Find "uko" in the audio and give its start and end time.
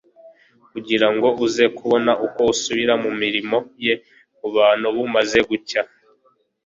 2.25-2.41